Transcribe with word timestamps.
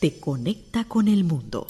te 0.00 0.18
conecta 0.18 0.84
con 0.84 1.08
el 1.08 1.24
mundo. 1.24 1.66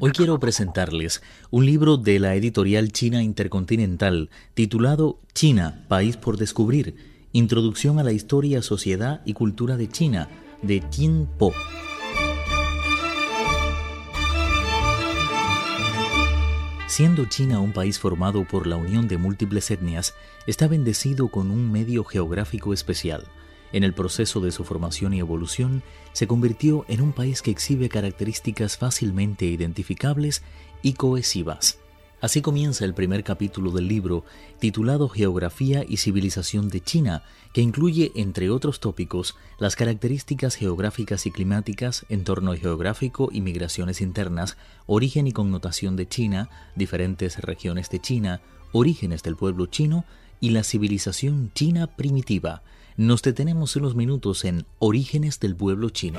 Hoy 0.00 0.12
quiero 0.12 0.38
presentarles 0.38 1.22
un 1.50 1.66
libro 1.66 1.96
de 1.96 2.18
la 2.18 2.34
editorial 2.34 2.92
China 2.92 3.22
Intercontinental 3.22 4.30
titulado 4.54 5.18
China, 5.34 5.84
País 5.88 6.16
por 6.16 6.36
Descubrir, 6.36 6.96
Introducción 7.32 7.98
a 7.98 8.04
la 8.04 8.12
Historia, 8.12 8.62
Sociedad 8.62 9.20
y 9.24 9.34
Cultura 9.34 9.76
de 9.76 9.88
China, 9.88 10.28
de 10.62 10.80
Tin 10.80 11.26
Po. 11.38 11.52
Siendo 16.86 17.26
China 17.26 17.60
un 17.60 17.72
país 17.72 17.98
formado 17.98 18.44
por 18.44 18.66
la 18.66 18.76
unión 18.76 19.08
de 19.08 19.18
múltiples 19.18 19.70
etnias, 19.70 20.14
está 20.46 20.66
bendecido 20.66 21.28
con 21.28 21.50
un 21.50 21.70
medio 21.70 22.02
geográfico 22.02 22.72
especial. 22.72 23.24
En 23.72 23.84
el 23.84 23.92
proceso 23.92 24.40
de 24.40 24.50
su 24.50 24.64
formación 24.64 25.12
y 25.14 25.18
evolución, 25.18 25.82
se 26.12 26.26
convirtió 26.26 26.84
en 26.88 27.02
un 27.02 27.12
país 27.12 27.42
que 27.42 27.50
exhibe 27.50 27.88
características 27.88 28.78
fácilmente 28.78 29.44
identificables 29.46 30.42
y 30.82 30.94
cohesivas. 30.94 31.78
Así 32.20 32.42
comienza 32.42 32.84
el 32.84 32.94
primer 32.94 33.22
capítulo 33.22 33.70
del 33.70 33.86
libro, 33.86 34.24
titulado 34.58 35.08
Geografía 35.08 35.84
y 35.88 35.98
Civilización 35.98 36.68
de 36.68 36.80
China, 36.80 37.22
que 37.52 37.60
incluye, 37.60 38.10
entre 38.16 38.50
otros 38.50 38.80
tópicos, 38.80 39.36
las 39.60 39.76
características 39.76 40.56
geográficas 40.56 41.26
y 41.26 41.30
climáticas, 41.30 42.06
entorno 42.08 42.54
geográfico 42.56 43.28
y 43.30 43.40
migraciones 43.40 44.00
internas, 44.00 44.56
origen 44.86 45.28
y 45.28 45.32
connotación 45.32 45.94
de 45.94 46.08
China, 46.08 46.50
diferentes 46.74 47.38
regiones 47.38 47.88
de 47.88 48.00
China, 48.00 48.40
orígenes 48.72 49.22
del 49.22 49.36
pueblo 49.36 49.66
chino 49.66 50.04
y 50.40 50.50
la 50.50 50.64
civilización 50.64 51.52
china 51.54 51.86
primitiva, 51.86 52.62
nos 52.98 53.22
detenemos 53.22 53.76
unos 53.76 53.94
minutos 53.94 54.44
en 54.44 54.66
Orígenes 54.80 55.38
del 55.38 55.54
pueblo 55.54 55.88
chino. 55.90 56.18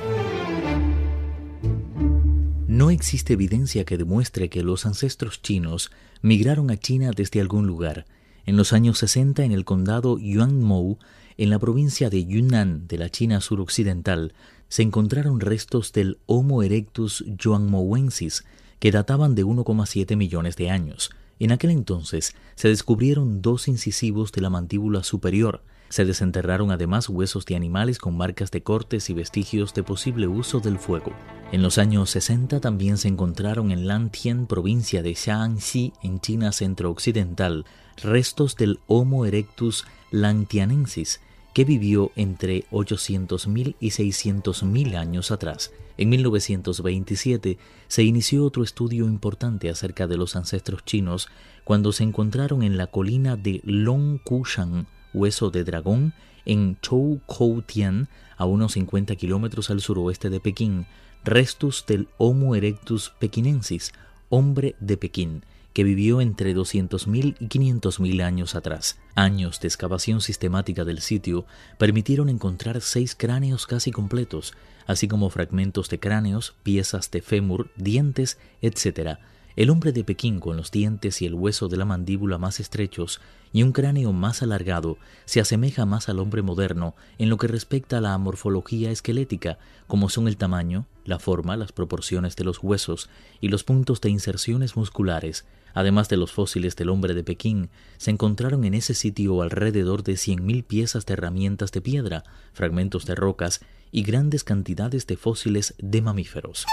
No 2.68 2.90
existe 2.90 3.34
evidencia 3.34 3.84
que 3.84 3.98
demuestre 3.98 4.50
que 4.50 4.64
los 4.64 4.86
ancestros 4.86 5.42
chinos 5.42 5.92
migraron 6.22 6.72
a 6.72 6.78
China 6.78 7.12
desde 7.14 7.42
algún 7.42 7.68
lugar. 7.68 8.06
En 8.46 8.56
los 8.56 8.72
años 8.72 8.98
60, 9.00 9.44
en 9.44 9.52
el 9.52 9.66
condado 9.66 10.18
Yuanmou, 10.20 11.00
en 11.38 11.50
la 11.50 11.60
provincia 11.60 12.10
de 12.10 12.26
Yunnan 12.26 12.88
de 12.88 12.98
la 12.98 13.10
China 13.10 13.42
suroccidental, 13.42 14.34
se 14.70 14.82
encontraron 14.82 15.42
restos 15.42 15.92
del 15.92 16.18
Homo 16.28 16.64
erectus 16.64 17.26
yuanmouensis, 17.28 18.46
que 18.80 18.92
databan 18.92 19.36
de 19.36 19.44
1,7 19.44 20.16
millones 20.16 20.56
de 20.56 20.70
años. 20.70 21.10
En 21.40 21.52
aquel 21.52 21.72
entonces 21.72 22.36
se 22.56 22.70
descubrieron 22.70 23.42
dos 23.42 23.68
incisivos 23.68 24.32
de 24.32 24.40
la 24.40 24.50
mandíbula 24.50 25.04
superior, 25.04 25.62
se 25.90 26.06
desenterraron 26.06 26.72
además 26.72 27.10
huesos 27.10 27.46
de 27.46 27.56
animales 27.56 27.98
con 27.98 28.16
marcas 28.16 28.52
de 28.52 28.64
cortes 28.64 29.10
y 29.10 29.14
vestigios 29.14 29.74
de 29.74 29.84
posible 29.84 30.28
uso 30.28 30.60
del 30.60 30.80
fuego. 30.80 31.12
En 31.52 31.62
los 31.62 31.78
años 31.78 32.12
60 32.12 32.60
también 32.60 32.98
se 32.98 33.08
encontraron 33.08 33.72
en 33.72 33.88
Lantien, 33.88 34.46
provincia 34.46 35.02
de 35.02 35.16
Shaanxi, 35.16 35.94
en 36.04 36.20
China 36.20 36.52
centro-occidental, 36.52 37.66
restos 38.02 38.56
del 38.56 38.80
Homo 38.88 39.26
erectus 39.26 39.86
lantianensis, 40.12 41.22
que 41.54 41.66
vivió 41.66 42.12
entre 42.16 42.66
800.000 42.70 43.76
y 43.80 43.90
600.000 43.90 44.96
años 44.96 45.32
atrás. 45.32 45.72
En 45.98 46.10
1927 46.10 47.58
se 47.88 48.04
inició 48.04 48.46
otro 48.46 48.64
estudio 48.64 49.06
importante 49.06 49.70
acerca 49.70 50.08
de 50.08 50.16
los 50.16 50.36
ancestros 50.36 50.86
chinos 50.86 51.28
cuando 51.64 51.92
se 51.92 52.04
encontraron 52.04 52.64
en 52.64 52.78
la 52.78 52.88
colina 52.88 53.36
de 53.36 53.62
Longkushan, 53.66 54.88
Hueso 55.14 55.52
de 55.52 55.64
Dragón, 55.64 56.14
en 56.46 56.80
Choukoutian, 56.82 58.08
a 58.38 58.46
unos 58.46 58.74
50 58.74 59.16
kilómetros 59.16 59.70
al 59.70 59.82
suroeste 59.82 60.30
de 60.30 60.40
Pekín, 60.40 60.88
restos 61.24 61.86
del 61.88 62.08
Homo 62.18 62.56
erectus 62.56 63.12
pekinensis, 63.20 63.92
hombre 64.30 64.76
de 64.80 64.98
Pekín, 64.98 65.44
que 65.74 65.84
vivió 65.84 66.22
entre 66.22 66.56
200.000 66.56 67.36
y 67.40 67.48
500.000 67.48 68.24
años 68.24 68.56
atrás. 68.56 68.98
Años 69.16 69.60
de 69.60 69.68
excavación 69.68 70.22
sistemática 70.22 70.84
del 70.86 71.00
sitio 71.00 71.46
permitieron 71.78 72.30
encontrar 72.30 72.82
seis 72.82 73.16
cráneos 73.16 73.68
casi 73.68 73.92
completos, 73.92 74.54
así 74.88 75.08
como 75.08 75.30
fragmentos 75.30 75.90
de 75.90 76.00
cráneos, 76.00 76.56
piezas 76.64 77.12
de 77.12 77.22
fémur, 77.22 77.70
dientes, 77.76 78.40
etc., 78.62 79.20
el 79.60 79.72
hombre 79.72 79.92
de 79.92 80.06
Pekín, 80.06 80.40
con 80.40 80.56
los 80.56 80.72
dientes 80.72 81.22
y 81.22 81.26
el 81.26 81.34
hueso 81.34 81.68
de 81.68 81.76
la 81.76 81.84
mandíbula 81.84 82.38
más 82.38 82.62
estrechos 82.62 83.20
y 83.52 83.62
un 83.64 83.74
cráneo 83.74 84.14
más 84.14 84.42
alargado, 84.42 84.98
se 85.26 85.42
asemeja 85.42 85.86
más 85.86 86.08
al 86.08 86.20
hombre 86.20 86.42
moderno 86.42 86.96
en 87.18 87.28
lo 87.28 87.36
que 87.36 87.50
respecta 87.50 87.98
a 87.98 88.02
la 88.02 88.18
morfología 88.18 88.90
esquelética, 88.90 89.60
como 89.86 90.08
son 90.08 90.30
el 90.30 90.38
tamaño, 90.38 90.86
la 91.04 91.20
forma, 91.20 91.58
las 91.58 91.74
proporciones 91.74 92.38
de 92.38 92.46
los 92.46 92.64
huesos 92.64 93.10
y 93.42 93.50
los 93.50 93.66
puntos 93.66 94.00
de 94.00 94.10
inserciones 94.10 94.78
musculares. 94.78 95.46
Además 95.74 96.08
de 96.08 96.16
los 96.16 96.32
fósiles 96.32 96.78
del 96.78 96.88
hombre 96.88 97.14
de 97.14 97.26
Pekín, 97.26 97.70
se 97.98 98.12
encontraron 98.12 98.64
en 98.64 98.76
ese 98.76 98.94
sitio 98.94 99.42
alrededor 99.42 100.04
de 100.04 100.14
100.000 100.14 100.64
piezas 100.64 101.06
de 101.06 101.16
herramientas 101.16 101.74
de 101.74 101.82
piedra, 101.82 102.24
fragmentos 102.54 103.06
de 103.06 103.16
rocas 103.16 103.60
y 103.92 104.04
grandes 104.04 104.46
cantidades 104.46 105.06
de 105.06 105.18
fósiles 105.18 105.76
de 105.80 106.02
mamíferos. 106.02 106.66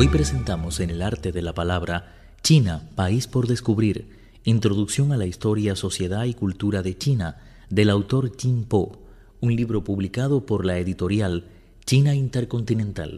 Hoy 0.00 0.06
presentamos 0.06 0.78
en 0.78 0.90
el 0.90 1.02
arte 1.02 1.32
de 1.32 1.42
la 1.42 1.54
palabra 1.54 2.14
China, 2.44 2.88
país 2.94 3.26
por 3.26 3.48
descubrir, 3.48 4.16
Introducción 4.44 5.10
a 5.10 5.16
la 5.16 5.26
historia, 5.26 5.74
sociedad 5.74 6.22
y 6.22 6.34
cultura 6.34 6.82
de 6.82 6.96
China, 6.96 7.38
del 7.68 7.90
autor 7.90 8.30
Jin 8.38 8.62
Po, 8.62 8.96
un 9.40 9.56
libro 9.56 9.82
publicado 9.82 10.46
por 10.46 10.64
la 10.64 10.78
editorial 10.78 11.46
China 11.84 12.14
Intercontinental. 12.14 13.16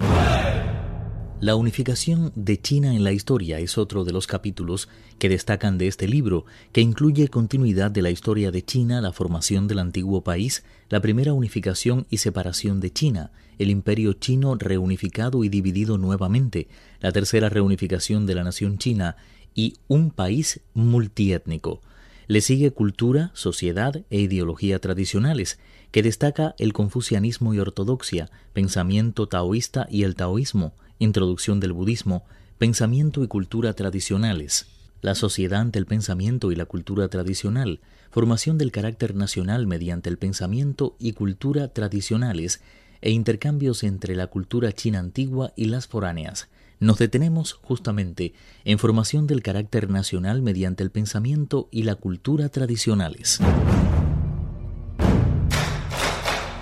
La 1.40 1.56
unificación 1.56 2.32
de 2.34 2.60
China 2.60 2.94
en 2.94 3.02
la 3.02 3.12
historia 3.12 3.60
es 3.60 3.78
otro 3.78 4.04
de 4.04 4.12
los 4.12 4.26
capítulos 4.26 4.90
que 5.18 5.30
destacan 5.30 5.78
de 5.78 5.86
este 5.86 6.06
libro, 6.06 6.44
que 6.70 6.82
incluye 6.82 7.28
continuidad 7.28 7.90
de 7.90 8.02
la 8.02 8.10
historia 8.10 8.50
de 8.50 8.62
China, 8.62 9.00
la 9.00 9.14
formación 9.14 9.66
del 9.66 9.78
antiguo 9.78 10.22
país, 10.22 10.64
la 10.90 11.00
primera 11.00 11.32
unificación 11.32 12.06
y 12.10 12.18
separación 12.18 12.78
de 12.80 12.92
China, 12.92 13.30
el 13.58 13.70
imperio 13.70 14.12
chino 14.12 14.54
reunificado 14.54 15.42
y 15.42 15.48
dividido 15.48 15.96
nuevamente, 15.96 16.68
la 17.00 17.10
tercera 17.10 17.48
reunificación 17.48 18.26
de 18.26 18.34
la 18.34 18.44
nación 18.44 18.76
china 18.76 19.16
y 19.54 19.78
un 19.88 20.10
país 20.10 20.60
multiétnico. 20.74 21.80
Le 22.26 22.42
sigue 22.42 22.70
cultura, 22.72 23.30
sociedad 23.32 24.04
e 24.10 24.20
ideología 24.20 24.78
tradicionales, 24.78 25.58
que 25.90 26.02
destaca 26.02 26.54
el 26.58 26.74
confucianismo 26.74 27.54
y 27.54 27.60
ortodoxia, 27.60 28.30
pensamiento 28.52 29.26
taoísta 29.26 29.86
y 29.90 30.02
el 30.02 30.14
taoísmo, 30.16 30.74
Introducción 31.02 31.60
del 31.60 31.72
budismo, 31.72 32.26
pensamiento 32.58 33.24
y 33.24 33.26
cultura 33.26 33.72
tradicionales. 33.72 34.66
La 35.00 35.14
sociedad 35.14 35.62
ante 35.62 35.78
el 35.78 35.86
pensamiento 35.86 36.52
y 36.52 36.56
la 36.56 36.66
cultura 36.66 37.08
tradicional, 37.08 37.80
formación 38.10 38.58
del 38.58 38.70
carácter 38.70 39.14
nacional 39.14 39.66
mediante 39.66 40.10
el 40.10 40.18
pensamiento 40.18 40.96
y 40.98 41.14
cultura 41.14 41.68
tradicionales 41.68 42.60
e 43.00 43.12
intercambios 43.12 43.82
entre 43.82 44.14
la 44.14 44.26
cultura 44.26 44.72
china 44.72 44.98
antigua 44.98 45.54
y 45.56 45.64
las 45.64 45.88
foráneas. 45.88 46.50
Nos 46.80 46.98
detenemos 46.98 47.54
justamente 47.54 48.34
en 48.66 48.78
formación 48.78 49.26
del 49.26 49.42
carácter 49.42 49.88
nacional 49.88 50.42
mediante 50.42 50.82
el 50.82 50.90
pensamiento 50.90 51.70
y 51.70 51.84
la 51.84 51.94
cultura 51.94 52.50
tradicionales. 52.50 53.40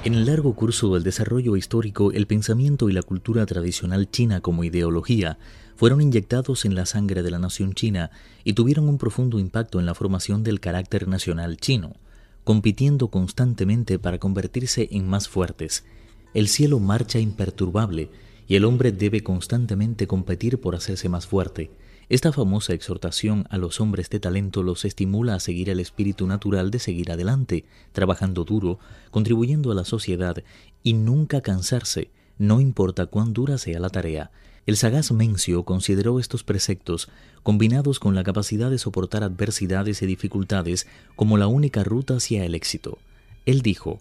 En 0.05 0.15
el 0.15 0.27
largo 0.27 0.55
curso 0.55 0.95
del 0.95 1.03
desarrollo 1.03 1.57
histórico, 1.57 2.13
el 2.13 2.29
pensamiento 2.29 2.89
y 2.89 2.93
la 2.93 3.03
cultura 3.03 3.45
tradicional 3.47 4.09
china 4.09 4.41
como 4.41 4.63
ideología 4.63 5.39
fueron 5.75 6.01
inyectados 6.01 6.65
en 6.65 6.77
la 6.77 6.87
sangre 6.87 7.25
de 7.25 7.33
la 7.33 7.41
nación 7.41 7.75
china 7.75 8.13
y 8.45 8.53
tuvieron 8.53 8.89
un 8.89 8.97
profundo 8.97 9.41
impacto 9.41 9.81
en 9.81 9.87
la 9.87 9.95
formación 9.95 10.45
del 10.45 10.61
carácter 10.61 11.09
nacional 11.09 11.57
chino, 11.57 11.97
compitiendo 12.45 13.09
constantemente 13.09 13.99
para 13.99 14.19
convertirse 14.19 14.89
en 14.93 15.09
más 15.09 15.29
fuertes. 15.29 15.85
El 16.33 16.47
cielo 16.47 16.79
marcha 16.79 17.19
imperturbable 17.19 18.09
y 18.47 18.55
el 18.55 18.65
hombre 18.65 18.93
debe 18.93 19.23
constantemente 19.25 20.07
competir 20.07 20.61
por 20.61 20.77
hacerse 20.77 21.09
más 21.09 21.27
fuerte. 21.27 21.73
Esta 22.11 22.33
famosa 22.33 22.73
exhortación 22.73 23.47
a 23.51 23.59
los 23.59 23.83
hombres 23.83 24.09
de 24.09 24.19
talento 24.19 24.63
los 24.63 24.87
estimula 24.87 25.35
a 25.35 25.41
seguir 25.41 25.69
el 25.69 25.79
espíritu 25.79 26.27
natural 26.27 26.71
de 26.71 26.79
seguir 26.79 27.13
adelante, 27.13 27.67
trabajando 27.93 28.45
duro, 28.45 28.79
contribuyendo 29.11 29.71
a 29.71 29.75
la 29.75 29.85
sociedad 29.85 30.43
y 30.83 30.95
nunca 30.95 31.43
cansarse, 31.43 32.11
no 32.39 32.63
importa 32.63 33.05
cuán 33.07 33.35
dura 33.35 33.59
sea 33.59 33.79
la 33.79 33.91
tarea. 33.91 34.31
El 34.65 34.79
sagaz 34.79 35.13
Mencio 35.13 35.65
consideró 35.65 36.19
estos 36.19 36.45
preceptos, 36.45 37.11
combinados 37.43 38.01
con 38.01 38.15
la 38.15 38.25
capacidad 38.25 38.71
de 38.71 38.79
soportar 38.79 39.23
adversidades 39.23 40.01
y 40.01 40.07
dificultades, 40.07 40.87
como 41.15 41.37
la 41.37 41.47
única 41.47 41.85
ruta 41.85 42.17
hacia 42.17 42.45
el 42.45 42.55
éxito. 42.55 42.99
Él 43.45 43.61
dijo, 43.61 44.01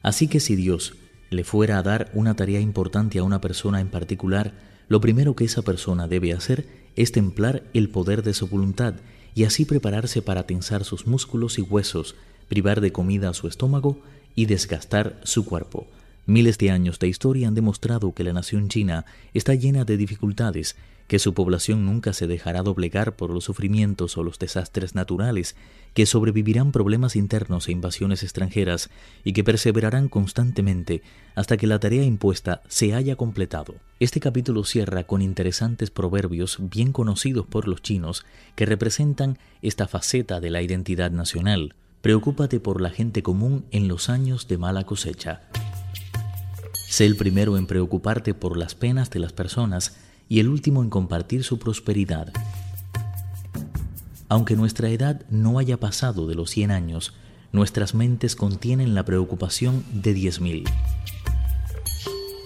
Así 0.00 0.28
que 0.28 0.38
si 0.38 0.54
Dios 0.54 0.94
le 1.30 1.42
fuera 1.42 1.78
a 1.78 1.82
dar 1.82 2.10
una 2.14 2.36
tarea 2.36 2.60
importante 2.60 3.18
a 3.18 3.24
una 3.24 3.40
persona 3.40 3.80
en 3.80 3.90
particular, 3.90 4.54
lo 4.88 5.00
primero 5.00 5.34
que 5.34 5.44
esa 5.44 5.62
persona 5.62 6.08
debe 6.08 6.32
hacer 6.32 6.87
es 6.98 7.12
templar 7.12 7.62
el 7.74 7.88
poder 7.90 8.24
de 8.24 8.34
su 8.34 8.48
voluntad 8.48 8.94
y 9.32 9.44
así 9.44 9.64
prepararse 9.64 10.20
para 10.20 10.48
tensar 10.48 10.82
sus 10.82 11.06
músculos 11.06 11.56
y 11.60 11.62
huesos, 11.62 12.16
privar 12.48 12.80
de 12.80 12.90
comida 12.90 13.28
a 13.28 13.34
su 13.34 13.46
estómago 13.46 14.00
y 14.34 14.46
desgastar 14.46 15.20
su 15.22 15.44
cuerpo. 15.44 15.86
Miles 16.28 16.58
de 16.58 16.70
años 16.70 16.98
de 16.98 17.08
historia 17.08 17.48
han 17.48 17.54
demostrado 17.54 18.12
que 18.12 18.22
la 18.22 18.34
nación 18.34 18.68
china 18.68 19.06
está 19.32 19.54
llena 19.54 19.86
de 19.86 19.96
dificultades, 19.96 20.76
que 21.06 21.18
su 21.18 21.32
población 21.32 21.86
nunca 21.86 22.12
se 22.12 22.26
dejará 22.26 22.62
doblegar 22.62 23.16
por 23.16 23.30
los 23.30 23.44
sufrimientos 23.44 24.18
o 24.18 24.22
los 24.22 24.38
desastres 24.38 24.94
naturales, 24.94 25.56
que 25.94 26.04
sobrevivirán 26.04 26.70
problemas 26.70 27.16
internos 27.16 27.66
e 27.66 27.72
invasiones 27.72 28.22
extranjeras 28.22 28.90
y 29.24 29.32
que 29.32 29.42
perseverarán 29.42 30.10
constantemente 30.10 31.00
hasta 31.34 31.56
que 31.56 31.66
la 31.66 31.80
tarea 31.80 32.04
impuesta 32.04 32.60
se 32.68 32.92
haya 32.92 33.16
completado. 33.16 33.76
Este 33.98 34.20
capítulo 34.20 34.64
cierra 34.64 35.04
con 35.04 35.22
interesantes 35.22 35.90
proverbios 35.90 36.58
bien 36.60 36.92
conocidos 36.92 37.46
por 37.46 37.66
los 37.66 37.80
chinos 37.80 38.26
que 38.54 38.66
representan 38.66 39.38
esta 39.62 39.88
faceta 39.88 40.40
de 40.40 40.50
la 40.50 40.60
identidad 40.60 41.10
nacional. 41.10 41.74
Preocúpate 42.02 42.60
por 42.60 42.82
la 42.82 42.90
gente 42.90 43.22
común 43.22 43.64
en 43.70 43.88
los 43.88 44.10
años 44.10 44.46
de 44.46 44.58
mala 44.58 44.84
cosecha. 44.84 45.48
Sé 46.88 47.04
el 47.04 47.16
primero 47.16 47.58
en 47.58 47.66
preocuparte 47.66 48.32
por 48.32 48.56
las 48.56 48.74
penas 48.74 49.10
de 49.10 49.18
las 49.18 49.34
personas 49.34 49.98
y 50.26 50.40
el 50.40 50.48
último 50.48 50.82
en 50.82 50.88
compartir 50.88 51.44
su 51.44 51.58
prosperidad. 51.58 52.32
Aunque 54.30 54.56
nuestra 54.56 54.88
edad 54.88 55.20
no 55.28 55.58
haya 55.58 55.78
pasado 55.78 56.26
de 56.26 56.34
los 56.34 56.48
100 56.50 56.70
años, 56.70 57.12
nuestras 57.52 57.94
mentes 57.94 58.34
contienen 58.34 58.94
la 58.94 59.04
preocupación 59.04 59.84
de 59.92 60.16
10.000. 60.16 60.64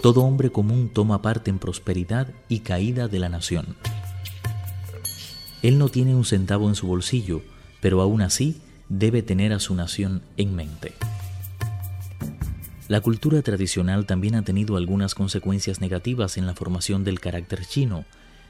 Todo 0.03 0.23
hombre 0.23 0.51
común 0.51 0.91
toma 0.93 1.23
parte 1.23 1.49
en 1.49 1.61
prosperidad 1.61 2.27
y 2.49 2.61
caída 2.61 3.07
de 3.07 3.21
la 3.21 3.29
nación. 3.29 3.77
Él 5.63 5.79
no 5.79 5.89
tiene 5.89 6.17
un 6.17 6.25
centavo 6.25 6.69
en 6.69 6.75
su 6.75 6.89
bolsillo, 6.89 7.43
pero 7.81 8.01
aún 8.01 8.21
así 8.21 8.61
debe 8.89 9.23
tener 9.23 9.53
a 9.53 9.61
su 9.61 9.77
nación 9.77 10.21
en 10.37 10.57
mente. 10.57 10.95
La 12.93 13.01
cultura 13.01 13.41
tradicional 13.41 14.05
también 14.05 14.35
ha 14.35 14.43
tenido 14.43 14.77
algunas 14.77 15.15
consecuencias 15.15 15.81
negativas 15.81 16.37
en 16.37 16.45
la 16.45 16.55
formación 16.55 17.05
del 17.05 17.21
carácter 17.21 17.65
chino. 17.65 18.05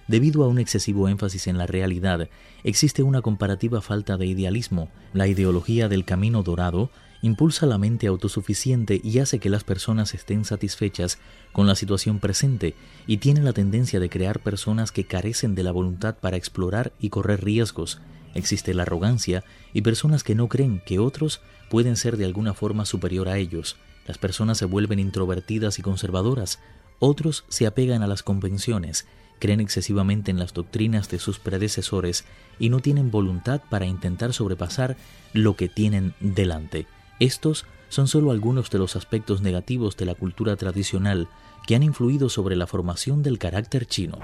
Debido 0.09 0.43
a 0.43 0.49
un 0.49 0.59
excesivo 0.59 1.09
énfasis 1.09 1.47
en 1.47 1.59
la 1.59 1.69
realidad, 1.69 2.29
existe 2.65 3.05
una 3.05 3.23
comparativa 3.23 3.81
falta 3.81 4.17
de 4.17 4.27
idealismo. 4.27 4.89
La 5.13 5.29
ideología 5.29 5.89
del 5.89 6.05
camino 6.05 6.43
dorado 6.43 6.91
impulsa 7.23 7.67
la 7.67 7.79
mente 7.79 8.09
autosuficiente 8.09 9.01
y 9.05 9.21
hace 9.21 9.39
que 9.39 9.49
las 9.49 9.63
personas 9.63 10.13
estén 10.13 10.45
satisfechas 10.45 11.21
con 11.53 11.69
la 11.69 11.77
situación 11.77 12.19
presente 12.19 12.75
y 13.07 13.19
tiene 13.19 13.43
la 13.43 13.53
tendencia 13.53 14.01
de 14.01 14.11
crear 14.11 14.41
personas 14.41 14.91
que 14.91 15.05
carecen 15.07 15.55
de 15.55 15.63
la 15.63 15.71
voluntad 15.71 16.17
para 16.17 16.37
explorar 16.37 16.93
y 16.99 17.11
correr 17.11 17.45
riesgos. 17.45 18.01
Existe 18.35 18.75
la 18.75 18.83
arrogancia 18.83 19.45
y 19.73 19.83
personas 19.83 20.25
que 20.25 20.35
no 20.35 20.49
creen 20.49 20.83
que 20.85 20.99
otros 20.99 21.41
pueden 21.71 21.95
ser 21.95 22.17
de 22.17 22.25
alguna 22.25 22.55
forma 22.55 22.87
superior 22.87 23.29
a 23.29 23.39
ellos. 23.39 23.77
Las 24.07 24.19
personas 24.19 24.59
se 24.59 24.65
vuelven 24.65 24.99
introvertidas 24.99 25.79
y 25.79 25.83
conservadoras, 25.83 26.59
otros 26.99 27.45
se 27.49 27.67
apegan 27.67 28.03
a 28.03 28.07
las 28.07 28.23
convenciones, 28.23 29.07
creen 29.39 29.61
excesivamente 29.61 30.31
en 30.31 30.39
las 30.39 30.55
doctrinas 30.55 31.09
de 31.09 31.19
sus 31.19 31.39
predecesores 31.39 32.25
y 32.59 32.69
no 32.69 32.81
tienen 32.81 33.11
voluntad 33.11 33.61
para 33.71 33.87
intentar 33.87 34.33
sobrepasar 34.33 34.97
lo 35.33 35.57
que 35.57 35.69
tienen 35.69 36.15
delante. 36.21 36.87
Estos 37.19 37.67
son 37.89 38.09
solo 38.09 38.31
algunos 38.31 38.71
de 38.71 38.79
los 38.79 38.97
aspectos 38.97 39.43
negativos 39.43 39.97
de 39.97 40.07
la 40.07 40.15
cultura 40.15 40.57
tradicional 40.57 41.29
que 41.67 41.75
han 41.75 41.83
influido 41.83 42.29
sobre 42.29 42.57
la 42.57 42.67
formación 42.67 43.23
del 43.23 43.39
carácter 43.39 43.87
chino. 43.87 44.19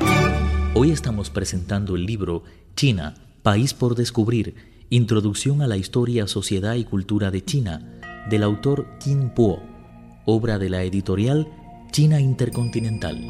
Hoy 0.74 0.90
estamos 0.90 1.30
presentando 1.30 1.96
el 1.96 2.06
libro 2.06 2.44
China, 2.76 3.14
País 3.42 3.74
por 3.74 3.94
Descubrir, 3.94 4.54
Introducción 4.90 5.62
a 5.62 5.66
la 5.66 5.76
Historia, 5.76 6.26
Sociedad 6.26 6.74
y 6.74 6.84
Cultura 6.84 7.30
de 7.30 7.44
China, 7.44 8.00
del 8.28 8.42
autor 8.42 8.86
Qin 9.00 9.30
Po, 9.30 9.62
obra 10.26 10.58
de 10.58 10.68
la 10.68 10.82
editorial 10.82 11.48
China 11.92 12.20
Intercontinental. 12.20 13.26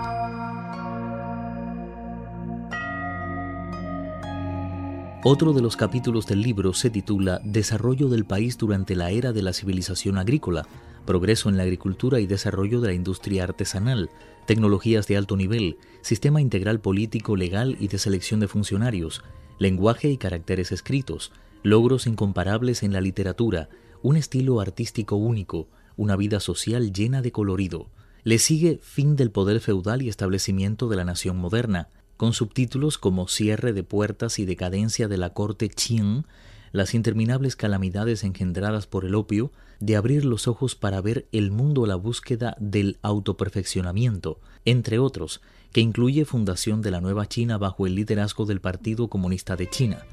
Otro 5.23 5.53
de 5.53 5.63
los 5.63 5.77
capítulos 5.77 6.27
del 6.27 6.43
libro 6.43 6.73
se 6.73 6.91
titula 6.91 7.41
Desarrollo 7.45 8.09
del 8.09 8.25
país 8.25 8.59
durante 8.59 8.97
la 8.97 9.11
era 9.11 9.33
de 9.33 9.43
la 9.43 9.53
civilización 9.53 10.19
agrícola, 10.19 10.67
progreso 11.07 11.49
en 11.49 11.57
la 11.57 11.63
agricultura 11.63 12.19
y 12.19 12.27
desarrollo 12.27 12.81
de 12.81 12.89
la 12.89 12.95
industria 12.95 13.45
artesanal, 13.45 14.11
tecnologías 14.47 15.07
de 15.07 15.17
alto 15.17 15.37
nivel, 15.37 15.77
sistema 16.01 16.41
integral 16.41 16.81
político, 16.81 17.37
legal 17.37 17.77
y 17.79 17.87
de 17.87 17.99
selección 17.99 18.41
de 18.41 18.49
funcionarios, 18.49 19.23
lenguaje 19.59 20.09
y 20.09 20.17
caracteres 20.17 20.73
escritos, 20.73 21.31
logros 21.63 22.09
incomparables 22.09 22.83
en 22.83 22.93
la 22.93 23.01
literatura, 23.01 23.69
un 24.03 24.17
estilo 24.17 24.61
artístico 24.61 25.17
único, 25.17 25.69
una 25.97 26.17
vida 26.17 26.41
social 26.41 26.93
llena 26.93 27.23
de 27.23 27.33
colorido. 27.33 27.91
Le 28.25 28.39
sigue 28.39 28.79
Fin 28.83 29.17
del 29.17 29.31
poder 29.31 29.61
feudal 29.61 30.03
y 30.03 30.09
establecimiento 30.09 30.89
de 30.89 30.97
la 30.97 31.05
nación 31.05 31.37
moderna, 31.37 31.89
con 32.17 32.33
subtítulos 32.33 32.99
como 32.99 33.29
Cierre 33.29 33.73
de 33.73 33.83
puertas 33.83 34.39
y 34.39 34.45
decadencia 34.45 35.09
de 35.09 35.17
la 35.17 35.33
corte 35.33 35.69
Qing, 35.69 36.25
las 36.73 36.95
interminables 36.95 37.57
calamidades 37.57 38.25
engendradas 38.25 38.87
por 38.87 39.05
el 39.05 39.15
opio, 39.15 39.53
de 39.81 39.97
abrir 39.97 40.25
los 40.25 40.49
ojos 40.49 40.75
para 40.75 41.01
ver 41.01 41.29
el 41.33 41.51
mundo 41.51 41.85
a 41.85 41.89
la 41.89 41.95
búsqueda 41.95 42.57
del 42.59 42.99
autoperfeccionamiento, 43.03 44.41
entre 44.65 44.99
otros, 44.99 45.41
que 45.73 45.81
incluye 45.81 46.25
fundación 46.25 46.83
de 46.83 46.91
la 46.91 47.01
nueva 47.01 47.29
China 47.29 47.59
bajo 47.59 47.87
el 47.87 47.95
liderazgo 47.95 48.45
del 48.45 48.61
Partido 48.61 49.09
Comunista 49.09 49.57
de 49.57 49.69
China. 49.71 50.05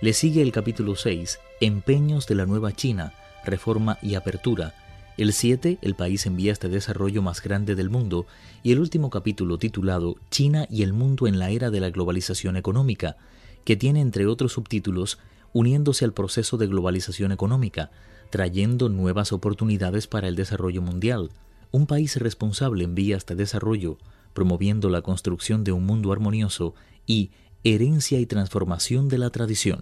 Le 0.00 0.12
sigue 0.12 0.42
el 0.42 0.52
capítulo 0.52 0.94
6, 0.94 1.40
Empeños 1.60 2.26
de 2.28 2.36
la 2.36 2.46
nueva 2.46 2.72
China, 2.72 3.12
reforma 3.44 3.98
y 4.02 4.14
apertura. 4.14 4.74
El 5.16 5.32
7, 5.32 5.78
el 5.82 5.94
país 5.96 6.26
en 6.26 6.36
vías 6.36 6.60
de 6.60 6.68
desarrollo 6.68 7.22
más 7.22 7.42
grande 7.42 7.74
del 7.74 7.90
mundo. 7.90 8.26
Y 8.62 8.70
el 8.72 8.78
último 8.78 9.10
capítulo 9.10 9.58
titulado 9.58 10.16
China 10.30 10.66
y 10.70 10.84
el 10.84 10.92
mundo 10.92 11.26
en 11.26 11.38
la 11.38 11.50
era 11.50 11.70
de 11.70 11.80
la 11.80 11.90
globalización 11.90 12.56
económica, 12.56 13.16
que 13.64 13.76
tiene 13.76 14.00
entre 14.00 14.26
otros 14.26 14.52
subtítulos 14.52 15.18
uniéndose 15.52 16.04
al 16.04 16.12
proceso 16.12 16.56
de 16.56 16.68
globalización 16.68 17.32
económica, 17.32 17.90
trayendo 18.30 18.88
nuevas 18.88 19.32
oportunidades 19.32 20.06
para 20.06 20.28
el 20.28 20.36
desarrollo 20.36 20.82
mundial, 20.82 21.30
un 21.70 21.86
país 21.86 22.16
responsable 22.16 22.84
en 22.84 22.94
vías 22.94 23.26
de 23.26 23.34
desarrollo, 23.34 23.98
promoviendo 24.34 24.88
la 24.88 25.02
construcción 25.02 25.64
de 25.64 25.72
un 25.72 25.84
mundo 25.84 26.12
armonioso 26.12 26.74
y 27.06 27.30
herencia 27.64 28.20
y 28.20 28.26
transformación 28.26 29.08
de 29.08 29.18
la 29.18 29.30
tradición. 29.30 29.80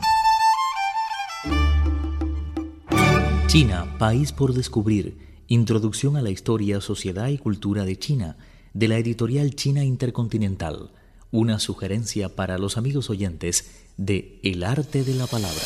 China, 3.57 3.97
país 3.99 4.33
por 4.33 4.53
descubrir. 4.53 5.17
Introducción 5.47 6.19
a 6.19 6.21
la 6.21 6.29
historia, 6.29 6.83
sociedad 6.83 7.29
y 7.29 7.39
cultura 7.39 7.87
de 7.87 7.99
China, 7.99 8.37
de 8.75 8.87
la 8.87 8.99
editorial 8.99 9.55
China 9.55 9.83
Intercontinental. 9.83 10.91
Una 11.31 11.59
sugerencia 11.59 12.37
para 12.37 12.59
los 12.59 12.77
amigos 12.77 13.09
oyentes 13.09 13.87
de 13.97 14.41
El 14.43 14.63
arte 14.63 15.05
de 15.05 15.15
la 15.15 15.27
palabra. 15.27 15.63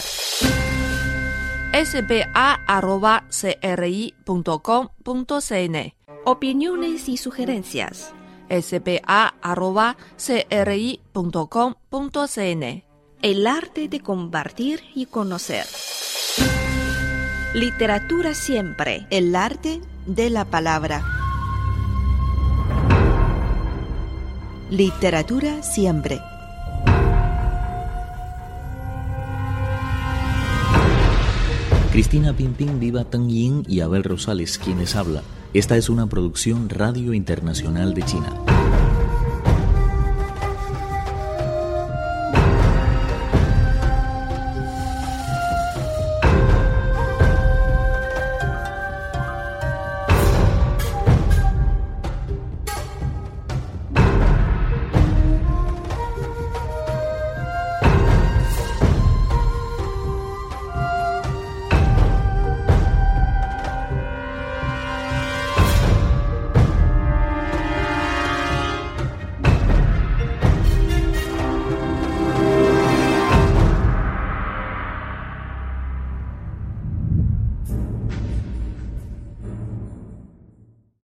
spa.cri.com.cn 1.72 2.34
Opiniones 6.24 7.08
y 7.08 7.16
sugerencias. 7.16 8.14
spa.cri.com.cn 8.48 9.04
El 13.20 13.46
arte 13.48 13.88
de 13.88 14.00
compartir 14.00 14.80
y 14.94 15.06
conocer. 15.06 15.66
Literatura 17.54 18.32
siempre. 18.32 19.08
El 19.10 19.34
arte 19.34 19.80
de 20.06 20.30
la 20.30 20.44
palabra. 20.44 21.02
Literatura 24.70 25.60
siempre. 25.64 26.20
Cristina 31.90 32.32
Pimpín, 32.34 32.78
Viva 32.78 33.02
Tang 33.02 33.26
Yin 33.26 33.64
y 33.66 33.80
Abel 33.80 34.04
Rosales, 34.04 34.56
quienes 34.56 34.94
habla. 34.94 35.24
Esta 35.52 35.76
es 35.76 35.88
una 35.88 36.06
producción 36.06 36.68
Radio 36.68 37.14
Internacional 37.14 37.94
de 37.94 38.02
China. 38.04 38.49